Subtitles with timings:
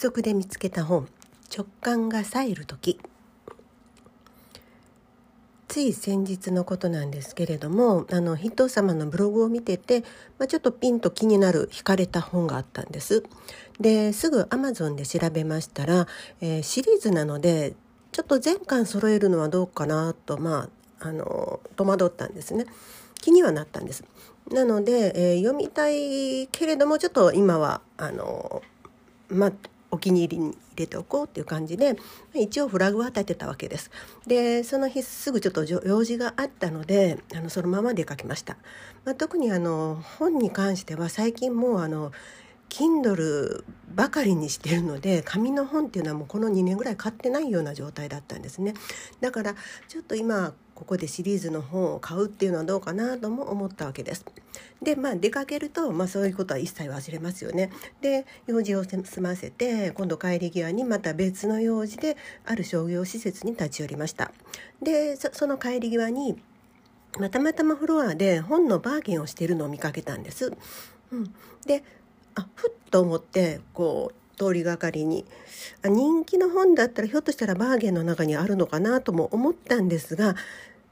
[0.00, 1.06] 速で見つけた本
[1.54, 2.98] 直感が冴える時。
[5.68, 10.00] つい先日のことなんですけれどもあの筆頭様のブログを見てて、
[10.38, 13.24] まあ、ちょっとピンと気になる惹かれた本があったんです。
[13.78, 16.06] ですぐアマゾンで調べましたら、
[16.40, 17.74] えー、シリーズなので
[18.10, 22.64] ちょっと全巻揃えるのはどうかなとまああの戸惑ったんですね。
[23.20, 24.02] 気にはなったんです。
[24.50, 28.62] なので、えー、読みたいけれどもちょっと今はあの
[29.30, 29.52] ま、
[29.90, 31.96] お気に入りに入れておこうっていう感じで
[32.34, 33.90] 一応フラグは立てたわけです。
[34.26, 38.56] でその日すぐちょっと用事があったのであのそのまま出かけました。
[39.04, 42.12] まあ、特にあの本に関しては最近もうあの
[42.70, 48.74] Kindle ばかりにしてるので紙の本っていうのはもうこの2年ぐらい買ってないような状態だったんですね
[49.20, 49.56] だから
[49.88, 54.24] ちょっと今ここでシリーズの本を買うっていうのはどうかなとも思ったわけです
[54.82, 57.70] でまあ出かけると、まあ、そういうことは一切忘れますよね。
[58.00, 64.32] で用事を済ませて今度帰り際にまた別の用事である商業施設に立ち寄りました。
[64.82, 66.40] でその帰り際に
[67.18, 70.52] またまたまフロアで本のバーゲンをしているのを見かけたんです、
[71.10, 71.34] うん、
[71.66, 71.82] で
[72.34, 75.26] あふっと思ってこう通りがかりに
[75.84, 80.36] あ人気の本だったらひょっとしたらバーゲンの中にあるのかなとも思ったんですが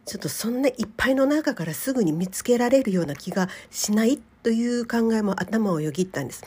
[0.08, 6.42] ちょっとそんないっぱいの中からすぐに見つけられるような気がしないという考えも頭をよぎったんです。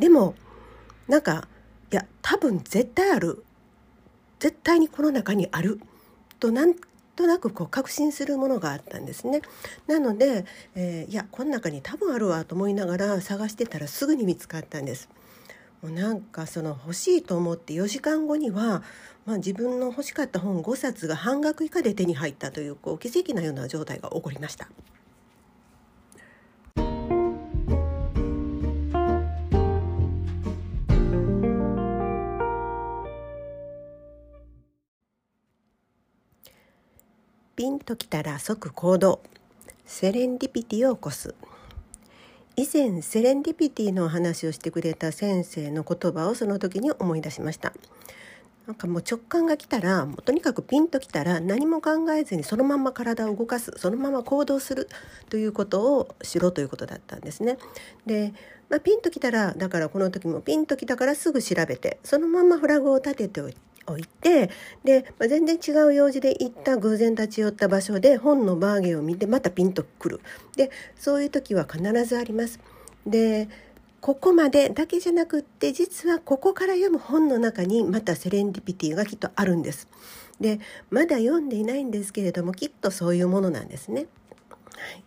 [0.00, 0.34] でも
[1.06, 1.46] なんか
[1.92, 3.44] いや多分絶対ある
[4.40, 5.80] 絶対にこの中にある
[6.40, 6.74] となん
[7.14, 9.42] となくこう確信するものがあったんですね。
[9.86, 15.08] なので、えー、いやこの中に多分あるわと思いながら探してたらすぐに見つかったんです。
[15.84, 18.82] もうなんかその欲しいと思って4時間後には、
[19.26, 24.66] まあ、自分の欲しかった本5冊が半額以下で手に入ったというこう奇跡なような状態が起こりました。
[37.56, 39.20] ピンときたら即行動
[39.84, 41.34] セレンディピティを起こす
[42.56, 47.72] 以前セレンディピティの話をしてくれた先生の言葉をその時に思い出しました
[48.66, 54.88] なんかもう直感が来たらもうとにかくピンときたら何も考えずにそのまま体を動かすそのまま行動する
[55.28, 57.58] ということをしろということだったんですね。
[58.06, 58.32] で、
[58.70, 64.50] まあ、ピンときたらだからこの時もピンときたからすぐ調べてそのままフラグを立てておい置いて
[64.84, 70.20] で、まあ、全然違う用事で行った偶然立ち寄った場所で本のバーゲンを見てまたピンとくる
[70.56, 72.60] でそういう時は必ずあります。
[73.06, 73.48] で
[74.00, 79.88] ここまでだけじゃなくって実はここから読む本の中にまたセレンディピティがきっとあるんです。
[80.40, 84.06] でまだ読んでいないんですけれどもきっとそういうものなんですね。
[84.76, 85.04] はい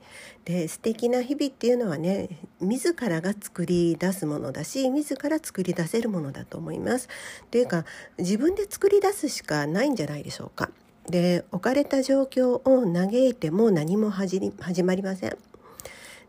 [0.47, 2.29] で素敵な日々っていうのはね
[2.61, 7.09] 自らが作り出すものだし自ら作り出せるものだと思います。
[7.51, 7.83] というか
[8.17, 10.69] 自分で作り出すしかないんじゃないでしょうか。
[11.09, 14.39] で置かれた状況を嘆いても何も始
[14.85, 15.37] まりません。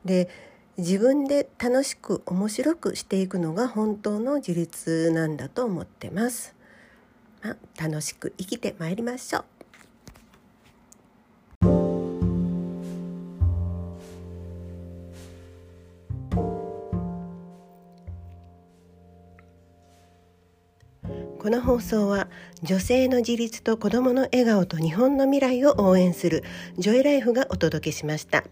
[0.05, 0.29] で
[0.79, 6.57] 自分で楽しく面白くしていくのが本当の自立なんだと思ってます。
[7.41, 9.58] まあ、楽しく生きてまいりましょう。
[21.39, 22.27] この放送は
[22.65, 26.43] 女性の自立と子どもの笑顔と日本の未来を応援する
[26.79, 28.43] ジョイライフがお届けしました。